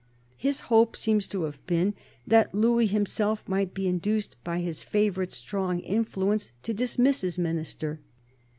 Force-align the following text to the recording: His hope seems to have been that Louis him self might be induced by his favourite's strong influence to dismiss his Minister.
His 0.35 0.61
hope 0.61 0.97
seems 0.97 1.27
to 1.27 1.43
have 1.43 1.63
been 1.67 1.93
that 2.25 2.55
Louis 2.55 2.87
him 2.87 3.05
self 3.05 3.47
might 3.47 3.75
be 3.75 3.87
induced 3.87 4.35
by 4.43 4.59
his 4.59 4.81
favourite's 4.81 5.37
strong 5.37 5.79
influence 5.81 6.51
to 6.63 6.73
dismiss 6.73 7.21
his 7.21 7.37
Minister. 7.37 7.99